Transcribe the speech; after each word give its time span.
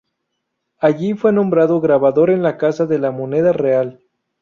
Allí 0.79 1.13
fue 1.13 1.31
nombrado 1.31 1.79
grabador 1.79 2.31
en 2.31 2.41
la 2.41 2.57
Casa 2.57 2.87
de 2.87 2.97
la 2.97 3.11
Moneda 3.11 3.53
Real. 3.53 4.01